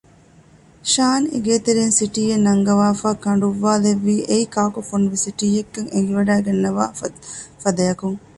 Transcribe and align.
ޝާން 0.91 1.25
އޭގެތެރޭން 1.31 1.93
ސިޓީއެއް 1.99 2.45
ނަންގަވާފައި 2.47 3.17
ކަނޑުއްވާލެއްވީ 3.23 4.15
އެއީ 4.29 4.45
ކާކު 4.55 4.79
ފޮނުވި 4.89 5.17
ސިޓީއެއްކަން 5.25 5.89
އެނގިވަޑައިގަންނަވާ 5.93 6.83
ފަދައަކުން 7.61 8.17